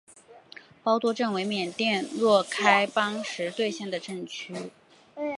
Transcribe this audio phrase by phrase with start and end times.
[0.81, 4.71] 包多镇为缅甸若开邦实兑县的镇区。